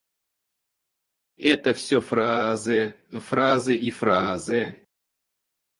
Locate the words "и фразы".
3.75-4.63